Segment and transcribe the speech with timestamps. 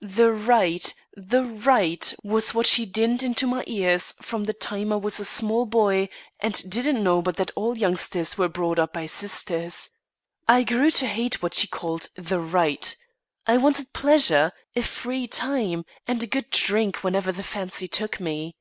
[0.00, 0.94] 'The right!
[1.16, 5.24] the right!' was what she dinned into my ears from the time I was a
[5.24, 6.08] small boy
[6.38, 9.90] and didn't know but that all youngsters were brought up by sisters.
[10.46, 12.96] I grew to hate what she called 'the right,'
[13.44, 18.54] I wanted pleasure, a free time, and a good drink whenever the fancy took me.